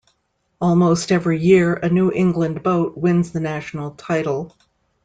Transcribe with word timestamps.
Almost 0.59 1.11
every 1.11 1.39
year, 1.39 1.75
a 1.75 1.87
New 1.87 2.09
England 2.11 2.63
boat 2.63 2.97
wins 2.97 3.31
the 3.33 3.39
national 3.39 3.91
title. 3.91 4.57